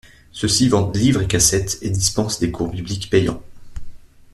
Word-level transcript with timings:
Ceux-ci 0.31 0.67
vendent 0.67 0.95
livres 0.97 1.21
et 1.21 1.27
cassettes 1.27 1.77
et 1.83 1.91
dispensent 1.91 2.39
des 2.39 2.49
cours 2.49 2.71
bibliques 2.71 3.11
payants. 3.11 3.43